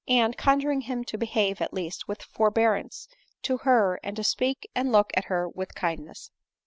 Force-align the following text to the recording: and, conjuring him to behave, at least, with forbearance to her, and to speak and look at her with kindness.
and, 0.07 0.35
conjuring 0.35 0.81
him 0.81 1.03
to 1.03 1.15
behave, 1.15 1.61
at 1.61 1.75
least, 1.75 2.07
with 2.07 2.23
forbearance 2.23 3.07
to 3.43 3.57
her, 3.59 3.99
and 4.01 4.15
to 4.15 4.23
speak 4.23 4.67
and 4.73 4.91
look 4.91 5.11
at 5.15 5.25
her 5.25 5.47
with 5.47 5.75
kindness. 5.75 6.31